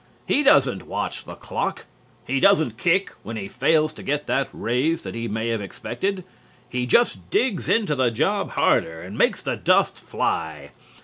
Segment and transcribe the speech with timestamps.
[0.25, 1.85] He doesn't watch the clock.
[2.25, 6.23] He doesn't kick when he fails to get that raise that he may have expected.
[6.67, 10.71] He just digs into the job harder and makes the dust fly.